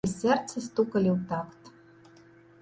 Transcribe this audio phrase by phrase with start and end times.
[0.07, 1.71] І сэрцы стукалі ў такт.